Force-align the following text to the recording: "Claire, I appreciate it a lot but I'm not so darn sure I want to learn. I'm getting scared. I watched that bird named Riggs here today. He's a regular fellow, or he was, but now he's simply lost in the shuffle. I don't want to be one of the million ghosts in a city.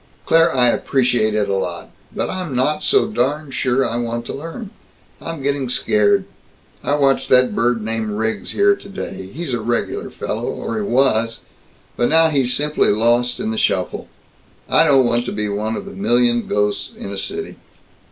"Claire, 0.25 0.51
I 0.55 0.69
appreciate 0.69 1.35
it 1.35 1.47
a 1.47 1.53
lot 1.55 1.91
but 2.11 2.27
I'm 2.27 2.55
not 2.55 2.81
so 2.83 3.05
darn 3.07 3.51
sure 3.51 3.87
I 3.87 3.97
want 3.97 4.25
to 4.25 4.33
learn. 4.33 4.71
I'm 5.21 5.43
getting 5.43 5.69
scared. 5.69 6.25
I 6.83 6.95
watched 6.95 7.29
that 7.29 7.53
bird 7.53 7.83
named 7.83 8.09
Riggs 8.13 8.49
here 8.53 8.75
today. 8.75 9.27
He's 9.31 9.53
a 9.53 9.61
regular 9.61 10.09
fellow, 10.09 10.49
or 10.49 10.77
he 10.77 10.81
was, 10.81 11.41
but 11.97 12.09
now 12.09 12.29
he's 12.29 12.51
simply 12.51 12.89
lost 12.89 13.39
in 13.39 13.51
the 13.51 13.59
shuffle. 13.59 14.07
I 14.67 14.85
don't 14.85 15.05
want 15.05 15.25
to 15.25 15.31
be 15.31 15.47
one 15.49 15.75
of 15.75 15.85
the 15.85 15.91
million 15.93 16.47
ghosts 16.47 16.91
in 16.95 17.11
a 17.11 17.15
city. 17.19 17.57